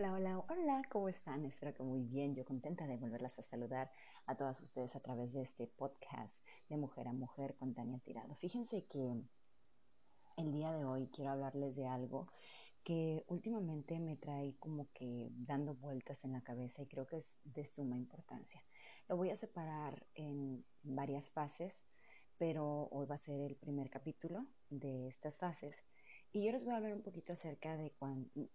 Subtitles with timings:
[0.00, 1.44] Hola, hola, hola, ¿cómo están?
[1.44, 2.34] Espero que muy bien.
[2.34, 3.92] Yo contenta de volverlas a saludar
[4.24, 8.34] a todas ustedes a través de este podcast de Mujer a Mujer con Tania Tirado.
[8.36, 9.22] Fíjense que
[10.38, 12.28] el día de hoy quiero hablarles de algo
[12.82, 17.38] que últimamente me trae como que dando vueltas en la cabeza y creo que es
[17.44, 18.64] de suma importancia.
[19.06, 21.84] Lo voy a separar en varias fases,
[22.38, 25.84] pero hoy va a ser el primer capítulo de estas fases.
[26.32, 27.92] Y yo les voy a hablar un poquito acerca de,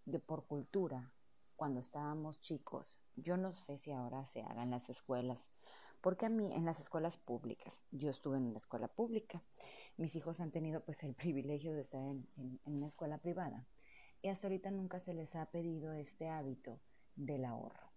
[0.05, 1.13] de por cultura,
[1.55, 5.49] cuando estábamos chicos, yo no sé si ahora se haga en las escuelas,
[6.01, 9.41] porque a mí en las escuelas públicas, yo estuve en una escuela pública,
[9.97, 13.65] mis hijos han tenido pues el privilegio de estar en, en una escuela privada
[14.21, 16.79] y hasta ahorita nunca se les ha pedido este hábito
[17.15, 17.91] del ahorro.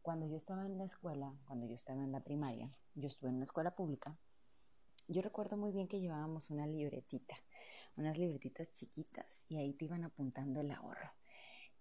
[0.00, 3.36] Cuando yo estaba en la escuela, cuando yo estaba en la primaria, yo estuve en
[3.36, 4.16] una escuela pública,
[5.08, 7.36] yo recuerdo muy bien que llevábamos una libretita,
[7.96, 11.12] unas libretitas chiquitas y ahí te iban apuntando el ahorro.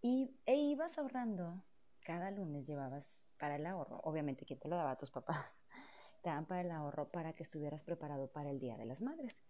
[0.02, 1.64] Y, e ibas ahorrando,
[2.04, 5.60] cada lunes llevabas para el ahorro, obviamente que te lo daba tus papás,
[6.24, 9.44] te daban para el ahorro para que estuvieras preparado para el Día de las Madres.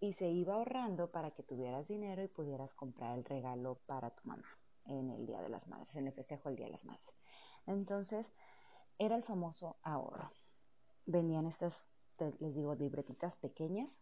[0.00, 4.28] Y se iba ahorrando para que tuvieras dinero y pudieras comprar el regalo para tu
[4.28, 4.48] mamá
[4.84, 7.16] en el Día de las Madres, en el festejo del Día de las Madres.
[7.66, 8.32] Entonces,
[8.98, 10.28] era el famoso ahorro.
[11.06, 11.90] Venían estas,
[12.38, 13.98] les digo, libretitas pequeñas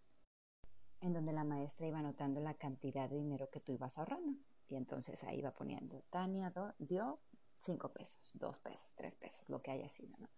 [1.00, 4.38] en donde la maestra iba anotando la cantidad de dinero que tú ibas ahorrando.
[4.69, 7.20] Y entonces ahí va poniendo, Tania dio
[7.56, 10.28] cinco pesos, dos pesos, tres pesos, lo que haya sido, ¿no?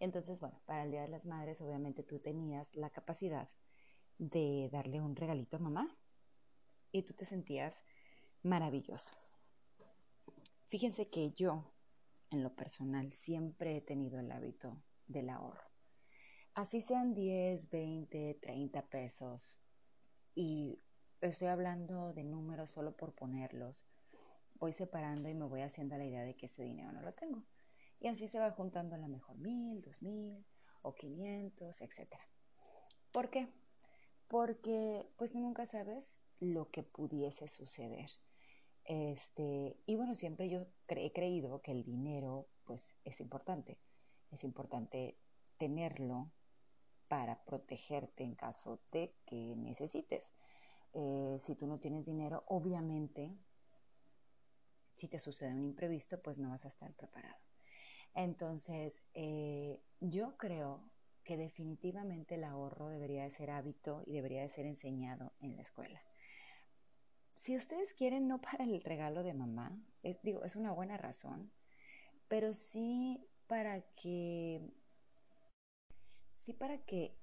[0.00, 3.48] Entonces, bueno, para el Día de las Madres, obviamente tú tenías la capacidad
[4.18, 5.96] de darle un regalito a mamá
[6.92, 7.84] y tú te sentías
[8.42, 9.12] maravilloso.
[10.68, 11.72] Fíjense que yo,
[12.30, 15.70] en lo personal, siempre he tenido el hábito del ahorro.
[16.54, 19.60] Así sean 10, 20, 30 pesos.
[20.34, 20.83] Y
[21.28, 23.84] estoy hablando de números solo por ponerlos.
[24.54, 27.42] Voy separando y me voy haciendo la idea de que ese dinero no lo tengo.
[28.00, 30.44] Y así se va juntando a lo mejor mil, dos mil
[30.82, 32.14] o quinientos, etc.
[33.10, 33.48] ¿Por qué?
[34.28, 38.10] Porque pues nunca sabes lo que pudiese suceder.
[38.84, 43.78] Este, y bueno, siempre yo he creído que el dinero pues es importante.
[44.30, 45.16] Es importante
[45.58, 46.30] tenerlo
[47.08, 50.32] para protegerte en caso de que necesites.
[50.94, 53.36] Eh, si tú no tienes dinero, obviamente,
[54.94, 57.40] si te sucede un imprevisto, pues no vas a estar preparado.
[58.14, 60.88] Entonces, eh, yo creo
[61.24, 65.62] que definitivamente el ahorro debería de ser hábito y debería de ser enseñado en la
[65.62, 66.00] escuela.
[67.34, 69.76] Si ustedes quieren, no para el regalo de mamá,
[70.22, 71.50] digo, es una buena razón,
[72.28, 74.60] pero sí para que,
[76.44, 77.16] sí para que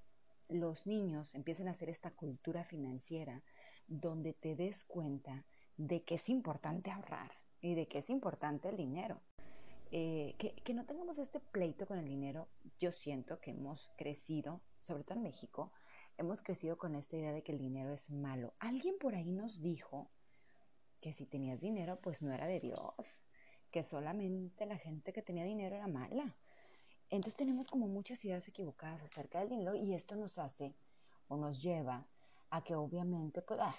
[0.48, 3.42] los niños empiecen a hacer esta cultura financiera
[3.86, 5.44] donde te des cuenta
[5.76, 9.20] de que es importante ahorrar y de que es importante el dinero.
[9.90, 12.48] Eh, que, que, no tengamos este pleito con el dinero,
[12.78, 15.70] yo siento que hemos crecido, sobre todo en México,
[16.16, 18.54] hemos crecido con esta idea de que el dinero es malo.
[18.58, 20.10] Alguien por ahí nos dijo
[21.00, 23.22] que si tenías dinero, pues no era de Dios,
[23.70, 26.36] que solamente la gente que tenía dinero era mala.
[27.10, 30.74] Entonces tenemos como muchas ideas equivocadas acerca del dinero y esto nos hace
[31.28, 32.06] o nos lleva
[32.52, 33.74] a que obviamente, pues, ah,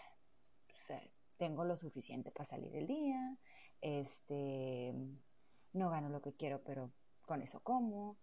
[1.37, 3.37] tengo lo suficiente para salir el día,
[3.81, 4.93] este,
[5.73, 6.91] no gano lo que quiero, pero
[7.21, 8.17] con eso como.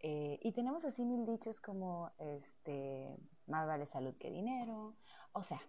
[0.00, 3.16] Eh, y tenemos así mil dichos como, este,
[3.46, 4.96] más vale salud que dinero.
[5.32, 5.62] O sea,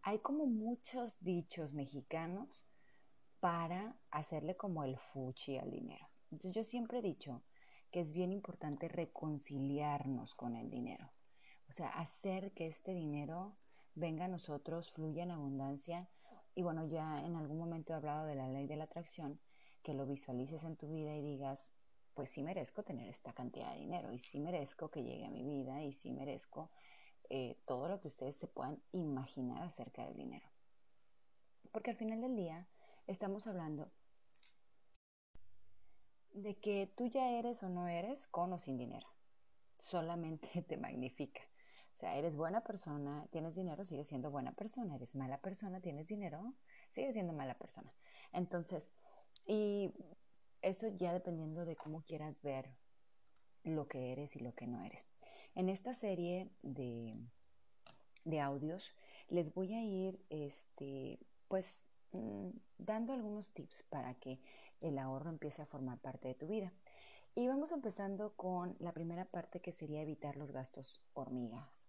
[0.00, 2.66] hay como muchos dichos mexicanos
[3.40, 6.08] para hacerle como el fuchi al dinero.
[6.30, 7.42] Entonces yo siempre he dicho,
[7.90, 11.10] que es bien importante reconciliarnos con el dinero.
[11.70, 13.54] O sea, hacer que este dinero
[13.94, 16.08] venga a nosotros, fluya en abundancia.
[16.56, 19.38] Y bueno, ya en algún momento he hablado de la ley de la atracción,
[19.84, 21.70] que lo visualices en tu vida y digas,
[22.14, 25.44] pues sí merezco tener esta cantidad de dinero y sí merezco que llegue a mi
[25.44, 26.72] vida y sí merezco
[27.28, 30.48] eh, todo lo que ustedes se puedan imaginar acerca del dinero.
[31.70, 32.66] Porque al final del día
[33.06, 33.92] estamos hablando
[36.32, 39.06] de que tú ya eres o no eres con o sin dinero.
[39.78, 41.49] Solamente te magnifica.
[42.00, 44.94] O sea, eres buena persona, tienes dinero, sigues siendo buena persona.
[44.94, 46.54] Eres mala persona, tienes dinero,
[46.90, 47.92] sigues siendo mala persona.
[48.32, 48.90] Entonces,
[49.46, 49.92] y
[50.62, 52.70] eso ya dependiendo de cómo quieras ver
[53.64, 55.04] lo que eres y lo que no eres.
[55.54, 57.16] En esta serie de,
[58.24, 58.94] de audios
[59.28, 61.18] les voy a ir, este,
[61.48, 61.82] pues,
[62.12, 64.40] Mm, dando algunos tips para que
[64.80, 66.72] el ahorro empiece a formar parte de tu vida.
[67.34, 71.79] Y vamos empezando con la primera parte que sería evitar los gastos hormigas.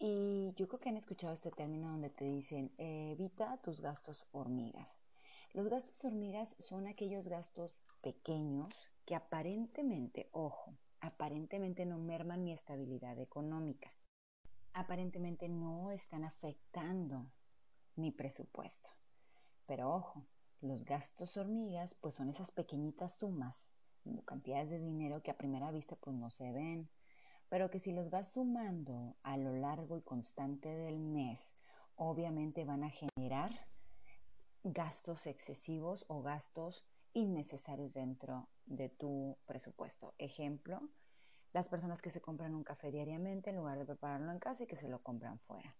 [0.00, 4.96] Y yo creo que han escuchado este término donde te dicen evita tus gastos hormigas.
[5.52, 13.18] Los gastos hormigas son aquellos gastos pequeños que aparentemente, ojo, aparentemente no merman mi estabilidad
[13.18, 13.92] económica.
[14.72, 17.32] Aparentemente no están afectando
[17.96, 18.90] mi presupuesto.
[19.66, 20.26] Pero ojo,
[20.60, 23.72] los gastos hormigas pues son esas pequeñitas sumas,
[24.24, 26.88] cantidades de dinero que a primera vista pues no se ven,
[27.48, 31.54] pero que si los vas sumando a lo largo y constante del mes,
[31.96, 33.66] obviamente van a generar
[34.64, 36.84] gastos excesivos o gastos
[37.14, 40.14] innecesarios dentro de tu presupuesto.
[40.18, 40.88] Ejemplo,
[41.52, 44.66] las personas que se compran un café diariamente en lugar de prepararlo en casa y
[44.66, 45.74] que se lo compran fuera.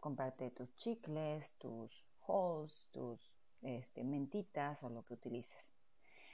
[0.00, 5.72] Comprarte tus chicles, tus halls, tus este, mentitas o lo que utilices.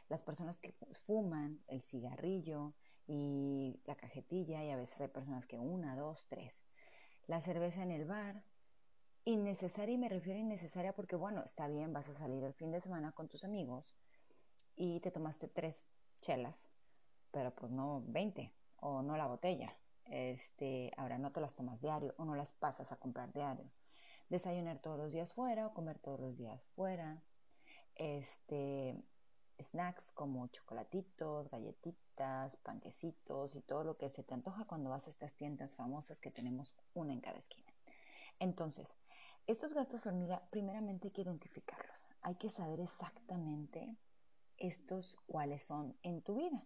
[0.09, 2.75] Las personas que fuman el cigarrillo
[3.07, 6.65] y la cajetilla y a veces hay personas que una, dos, tres.
[7.27, 8.43] La cerveza en el bar,
[9.25, 12.71] innecesaria y me refiero a innecesaria porque bueno, está bien, vas a salir el fin
[12.71, 13.95] de semana con tus amigos
[14.77, 15.89] y te tomaste tres
[16.21, 16.69] chelas,
[17.31, 19.77] pero pues no 20 o no la botella.
[20.07, 23.71] Este, ahora no te las tomas diario o no las pasas a comprar diario.
[24.29, 27.23] Desayunar todos los días fuera o comer todos los días fuera.
[27.95, 29.03] Este,
[29.61, 35.11] snacks como chocolatitos, galletitas, panquecitos y todo lo que se te antoja cuando vas a
[35.11, 37.73] estas tiendas famosas que tenemos una en cada esquina.
[38.39, 38.95] Entonces,
[39.47, 42.09] estos gastos hormiga, primeramente hay que identificarlos.
[42.23, 43.97] Hay que saber exactamente
[44.57, 46.65] estos cuáles son en tu vida.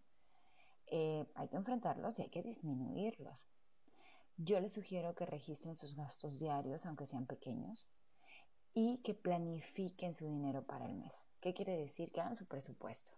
[0.86, 3.46] Eh, hay que enfrentarlos y hay que disminuirlos.
[4.36, 7.88] Yo les sugiero que registren sus gastos diarios, aunque sean pequeños,
[8.74, 11.26] y que planifiquen su dinero para el mes.
[11.40, 12.10] ¿Qué quiere decir?
[12.12, 13.10] Que hagan su presupuesto.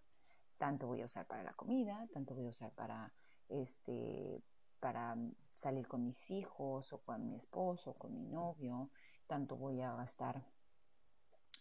[0.57, 3.13] Tanto voy a usar para la comida, tanto voy a usar para,
[3.49, 4.41] este,
[4.79, 5.15] para
[5.55, 8.89] salir con mis hijos o con mi esposo o con mi novio,
[9.27, 10.43] tanto voy a gastar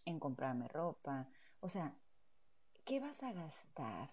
[0.05, 1.29] en comprarme ropa.
[1.61, 1.95] O sea,
[2.85, 4.11] ¿qué vas a gastar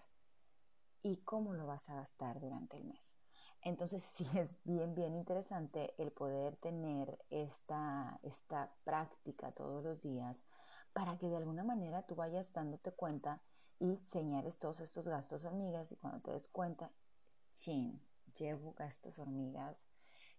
[1.02, 3.17] y cómo lo vas a gastar durante el mes?
[3.62, 10.44] Entonces sí es bien, bien interesante el poder tener esta, esta práctica todos los días
[10.92, 13.40] para que de alguna manera tú vayas dándote cuenta
[13.78, 16.90] y señales todos estos gastos hormigas y cuando te des cuenta,
[17.54, 18.00] chin,
[18.36, 19.86] llevo gastos hormigas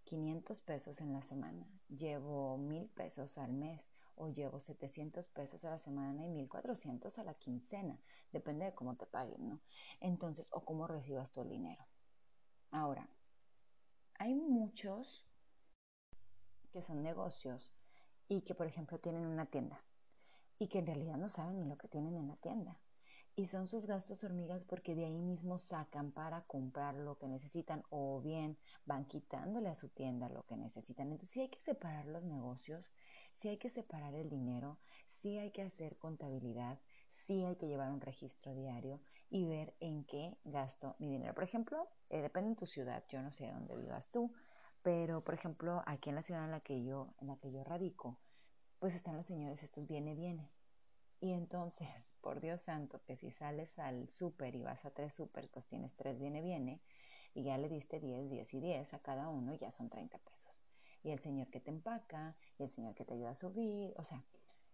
[0.03, 5.69] 500 pesos en la semana, llevo 1000 pesos al mes o llevo 700 pesos a
[5.69, 7.99] la semana y 1400 a la quincena,
[8.31, 9.61] depende de cómo te paguen, ¿no?
[10.01, 11.85] Entonces, o cómo recibas tu dinero.
[12.71, 13.09] Ahora,
[14.15, 15.25] hay muchos
[16.71, 17.73] que son negocios
[18.27, 19.83] y que, por ejemplo, tienen una tienda
[20.59, 22.79] y que en realidad no saben ni lo que tienen en la tienda.
[23.35, 27.83] Y son sus gastos hormigas porque de ahí mismo sacan para comprar lo que necesitan
[27.89, 31.07] o bien van quitándole a su tienda lo que necesitan.
[31.07, 32.91] Entonces sí hay que separar los negocios,
[33.31, 34.77] sí hay que separar el dinero,
[35.07, 40.05] sí hay que hacer contabilidad, sí hay que llevar un registro diario y ver en
[40.05, 41.33] qué gasto mi dinero.
[41.33, 44.33] Por ejemplo, eh, depende de tu ciudad, yo no sé dónde vivas tú,
[44.81, 47.63] pero por ejemplo, aquí en la ciudad en la que yo, en la que yo
[47.63, 48.19] radico,
[48.79, 50.51] pues están los señores, estos viene, viene.
[51.19, 51.87] Y entonces,
[52.21, 55.95] por Dios santo, que si sales al súper y vas a tres súper, pues tienes
[55.95, 56.81] tres viene, viene,
[57.33, 60.53] y ya le diste 10, 10 y 10 a cada uno, ya son 30 pesos.
[61.03, 64.03] Y el señor que te empaca, y el señor que te ayuda a subir, o
[64.03, 64.25] sea,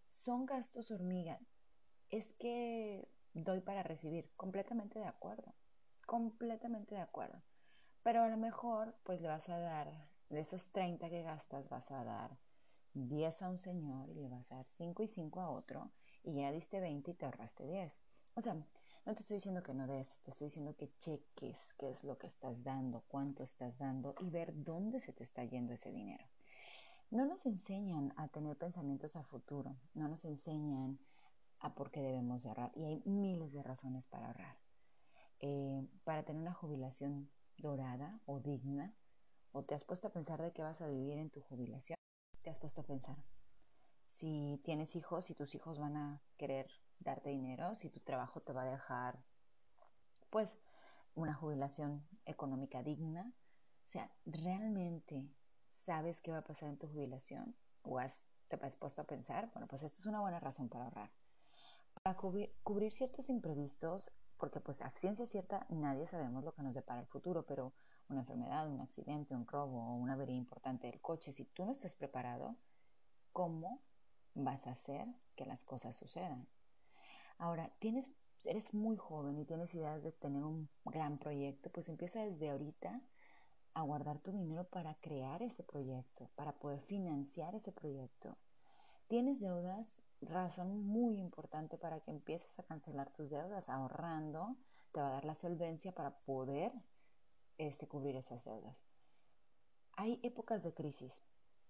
[0.07, 1.39] son gastos hormiga.
[2.09, 4.31] Es que doy para recibir.
[4.35, 5.53] Completamente de acuerdo.
[6.07, 7.41] Completamente de acuerdo.
[8.01, 9.91] Pero a lo mejor, pues le vas a dar,
[10.29, 12.37] de esos 30 que gastas, vas a dar
[12.93, 15.91] 10 a un señor y le vas a dar 5 y 5 a otro
[16.23, 17.99] y ya diste 20 y te ahorraste 10.
[18.35, 18.55] O sea,
[19.05, 22.17] no te estoy diciendo que no des, te estoy diciendo que cheques qué es lo
[22.17, 26.25] que estás dando, cuánto estás dando y ver dónde se te está yendo ese dinero.
[27.11, 30.99] No nos enseñan a tener pensamientos a futuro, no nos enseñan
[31.65, 32.71] a por qué debemos ahorrar.
[32.75, 34.57] Y hay miles de razones para ahorrar.
[35.39, 38.95] Eh, para tener una jubilación dorada o digna,
[39.51, 41.97] o te has puesto a pensar de qué vas a vivir en tu jubilación,
[42.41, 43.17] te has puesto a pensar
[44.07, 46.69] si tienes hijos, si tus hijos van a querer
[46.99, 49.23] darte dinero, si tu trabajo te va a dejar,
[50.29, 50.57] pues,
[51.15, 53.33] una jubilación económica digna.
[53.85, 55.27] O sea, ¿realmente
[55.69, 57.55] sabes qué va a pasar en tu jubilación?
[57.81, 59.51] ¿O has, te has puesto a pensar?
[59.53, 61.11] Bueno, pues esto es una buena razón para ahorrar
[62.05, 67.01] para cubrir, ciertos imprevistos, porque pues a ciencia cierta nadie sabemos lo que nos depara
[67.01, 67.73] el futuro, pero
[68.09, 71.71] una enfermedad, un accidente, un robo o una avería importante del coche, si tú no
[71.71, 72.57] estás preparado,
[73.33, 73.81] ¿cómo
[74.35, 76.47] vas a hacer que las cosas sucedan?
[77.39, 78.11] Ahora, tienes,
[78.43, 83.01] eres muy joven y tienes ideas de tener un gran proyecto, pues empieza desde ahorita
[83.73, 88.37] a guardar tu dinero para crear ese proyecto, para poder financiar ese proyecto.
[89.07, 94.55] Tienes deudas, razón muy importante para que empieces a cancelar tus deudas, ahorrando,
[94.91, 96.71] te va a dar la solvencia para poder
[97.57, 98.77] este, cubrir esas deudas.
[99.97, 101.21] Hay épocas de crisis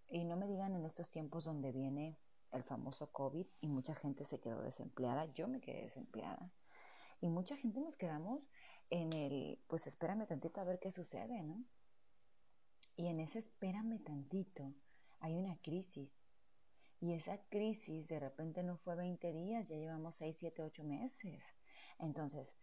[0.08, 2.18] y no me digan en estos tiempos donde viene
[2.52, 6.52] el famoso COVID y mucha gente se quedó desempleada, yo me quedé desempleada
[7.22, 8.48] y mucha gente nos quedamos
[8.90, 11.64] en el, pues espérame tantito a ver qué sucede, ¿no?
[12.96, 14.74] Y en ese espérame tantito
[15.20, 16.12] hay una crisis.
[17.00, 21.44] Y esa crisis de repente no fue 20 días, ya llevamos 6, 7, 8 meses.
[22.00, 22.54] Entonces,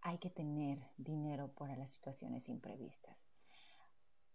[0.00, 3.16] hay que tener dinero para las situaciones imprevistas.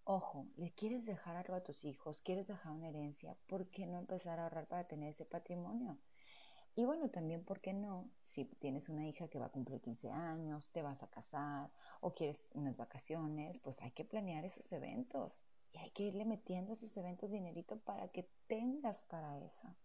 [0.03, 3.99] Ojo, le quieres dejar algo a tus hijos, quieres dejar una herencia, ¿por qué no
[3.99, 5.99] empezar a ahorrar para tener ese patrimonio?
[6.75, 8.09] Y bueno, también, ¿por qué no?
[8.23, 12.13] Si tienes una hija que va a cumplir 15 años, te vas a casar o
[12.13, 16.95] quieres unas vacaciones, pues hay que planear esos eventos y hay que irle metiendo esos
[16.97, 19.75] eventos dinerito para que tengas para eso.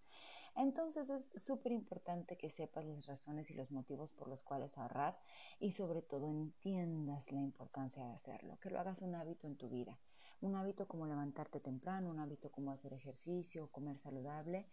[0.56, 5.18] Entonces es súper importante que sepas las razones y los motivos por los cuales ahorrar
[5.58, 9.68] y sobre todo entiendas la importancia de hacerlo, que lo hagas un hábito en tu
[9.68, 9.98] vida.
[10.40, 14.68] Un hábito como levantarte temprano, un hábito como hacer ejercicio, comer saludable,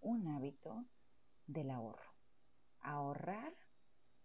[0.00, 0.86] un hábito
[1.46, 2.14] del ahorro.
[2.80, 3.52] Ahorrar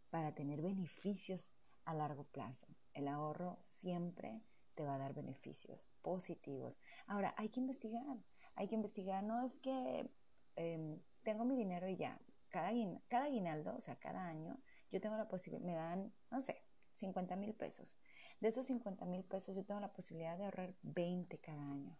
[0.09, 1.49] para tener beneficios
[1.83, 2.67] a largo plazo.
[2.93, 6.79] El ahorro siempre te va a dar beneficios positivos.
[7.07, 8.17] Ahora, hay que investigar,
[8.55, 10.09] hay que investigar, no es que
[10.55, 12.19] Em, tengo mi dinero y ya.
[12.49, 12.71] Cada,
[13.07, 14.59] cada aguinaldo, o sea, cada año,
[14.91, 16.63] yo tengo la posibilidad, me dan, no sé,
[16.93, 17.97] 50 mil pesos.
[18.39, 21.97] De esos 50 mil pesos yo tengo la posibilidad de ahorrar 20 cada año.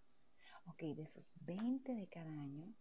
[0.66, 2.74] Ok, de esos 20 de cada año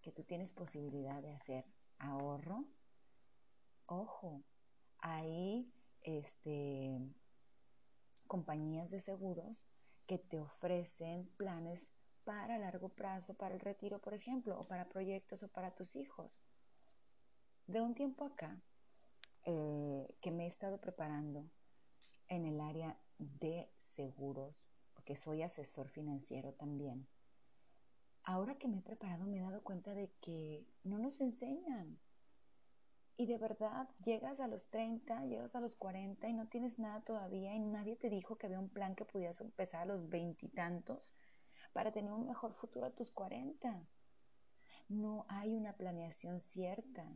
[0.00, 1.66] que tú tienes posibilidad de hacer
[1.98, 2.64] ahorro,
[3.86, 4.44] ojo,
[4.98, 5.72] hay
[6.02, 7.00] este,
[8.26, 9.64] compañías de seguros
[10.06, 11.88] que te ofrecen planes
[12.24, 16.40] para largo plazo, para el retiro, por ejemplo, o para proyectos o para tus hijos.
[17.66, 18.60] De un tiempo acá,
[19.44, 21.48] eh, que me he estado preparando
[22.28, 27.06] en el área de seguros, porque soy asesor financiero también,
[28.24, 31.98] ahora que me he preparado me he dado cuenta de que no nos enseñan.
[33.18, 37.00] Y de verdad, llegas a los 30, llegas a los 40 y no tienes nada
[37.00, 41.14] todavía y nadie te dijo que había un plan que pudieras empezar a los veintitantos
[41.72, 43.82] para tener un mejor futuro a tus 40.
[44.88, 47.10] No hay una planeación cierta.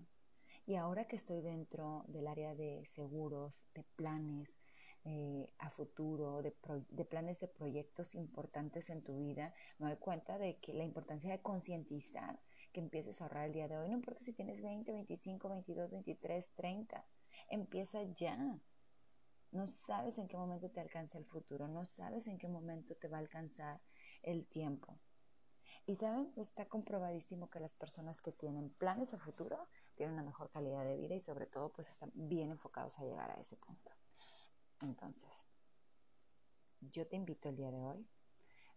[0.66, 4.57] Y ahora que estoy dentro del área de seguros, de planes
[5.04, 6.54] eh, a futuro, de,
[6.90, 11.30] de planes de proyectos importantes en tu vida, me doy cuenta de que la importancia
[11.30, 12.40] de concientizar
[12.72, 15.90] que empieces a ahorrar el día de hoy, no importa si tienes 20, 25, 22,
[15.90, 17.06] 23, 30,
[17.48, 18.60] empieza ya.
[19.52, 23.08] No sabes en qué momento te alcanza el futuro, no sabes en qué momento te
[23.08, 23.80] va a alcanzar
[24.22, 24.98] el tiempo.
[25.86, 30.50] Y saben, está comprobadísimo que las personas que tienen planes a futuro tienen una mejor
[30.50, 33.90] calidad de vida y sobre todo pues están bien enfocados a llegar a ese punto.
[34.82, 35.46] Entonces,
[36.80, 38.06] yo te invito el día de hoy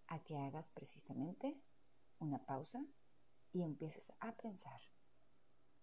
[0.08, 1.62] a que hagas precisamente
[2.20, 2.84] una pausa
[3.54, 4.82] y empieces a pensar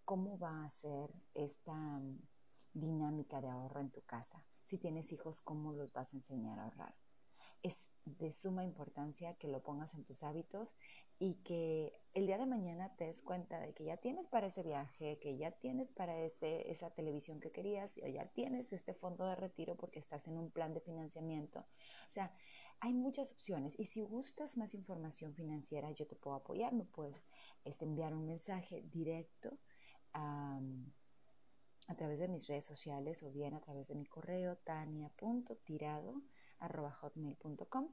[0.04, 2.20] cómo va a ser esta mm,
[2.74, 4.44] dinámica de ahorro en tu casa.
[4.64, 6.94] Si tienes hijos, ¿cómo los vas a enseñar a ahorrar?
[7.62, 10.74] es de suma importancia que lo pongas en tus hábitos
[11.18, 14.62] y que el día de mañana te des cuenta de que ya tienes para ese
[14.62, 19.26] viaje, que ya tienes para ese, esa televisión que querías, o ya tienes este fondo
[19.26, 21.60] de retiro porque estás en un plan de financiamiento.
[21.60, 22.32] O sea,
[22.80, 27.22] hay muchas opciones y si gustas más información financiera, yo te puedo apoyar, me puedes
[27.64, 29.58] este, enviar un mensaje directo
[30.12, 30.60] a,
[31.96, 36.22] través de mis redes sociales o bien a través de mi correo tania.tirado
[36.58, 37.88] arroba hotmail.com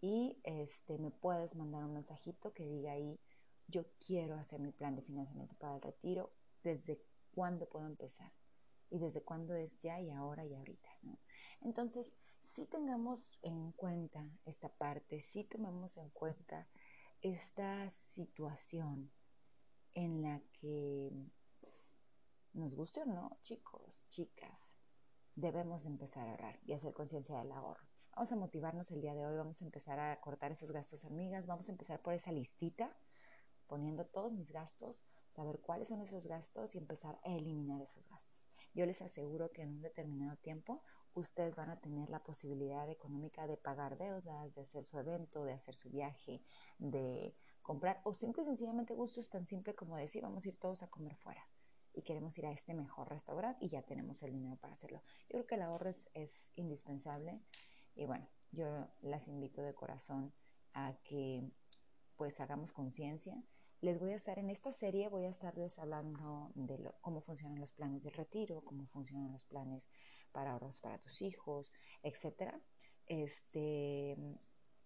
[0.00, 3.20] y este, me puedes mandar un mensajito que diga ahí,
[3.68, 7.02] yo quiero hacer mi plan de financiamiento para el retiro, desde
[7.34, 8.32] cuándo puedo empezar
[8.90, 10.88] y desde cuándo es ya y ahora y ahorita.
[11.60, 12.12] Entonces,
[12.52, 16.68] si tengamos en cuenta esta parte, si tomemos en cuenta
[17.22, 19.10] esta situación
[19.94, 21.12] en la que
[22.52, 24.74] nos guste o no, chicos, chicas,
[25.34, 27.86] debemos empezar a ahorrar y hacer conciencia del ahorro.
[28.14, 31.46] Vamos a motivarnos el día de hoy, vamos a empezar a cortar esos gastos amigas,
[31.46, 32.94] vamos a empezar por esa listita,
[33.66, 38.46] poniendo todos mis gastos, saber cuáles son esos gastos y empezar a eliminar esos gastos.
[38.74, 40.82] Yo les aseguro que en un determinado tiempo
[41.14, 45.52] ustedes van a tener la posibilidad económica de pagar deudas, de hacer su evento, de
[45.52, 46.42] hacer su viaje,
[46.78, 50.82] de comprar o simple y sencillamente gustos tan simple como decir vamos a ir todos
[50.82, 51.46] a comer fuera
[51.92, 55.02] y queremos ir a este mejor restaurante y ya tenemos el dinero para hacerlo.
[55.28, 57.40] Yo creo que el ahorro es, indispensable
[57.94, 60.32] y bueno, yo las invito de corazón
[60.72, 61.50] a que
[62.16, 63.42] pues hagamos conciencia
[63.82, 67.72] les voy a estar en esta serie, voy a estarles hablando de cómo funcionan los
[67.72, 69.88] planes de retiro, cómo funcionan los planes
[70.32, 71.72] para ahorros para tus hijos,
[72.02, 72.60] etcétera.
[73.06, 74.16] Este,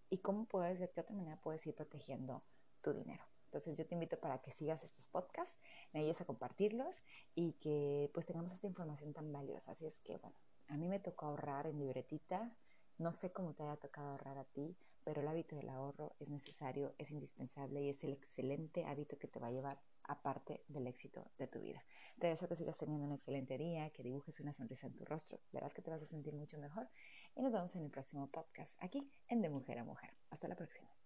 [0.09, 2.43] y cómo puedes, de qué otra manera puedes ir protegiendo
[2.81, 3.23] tu dinero.
[3.45, 5.59] Entonces yo te invito para que sigas estos podcasts,
[5.93, 6.97] me ayudes a compartirlos
[7.33, 9.71] y que pues tengamos esta información tan valiosa.
[9.71, 10.37] Así es que bueno,
[10.67, 12.53] a mí me tocó ahorrar en libretita,
[12.97, 16.29] no sé cómo te haya tocado ahorrar a ti, pero el hábito del ahorro es
[16.29, 20.87] necesario, es indispensable y es el excelente hábito que te va a llevar aparte del
[20.87, 21.83] éxito de tu vida.
[22.19, 25.39] Te deseo que sigas teniendo un excelente día, que dibujes una sonrisa en tu rostro,
[25.51, 26.89] verás que te vas a sentir mucho mejor
[27.35, 30.13] y nos vemos en el próximo podcast aquí en De Mujer a Mujer.
[30.29, 30.96] Hasta la próxima.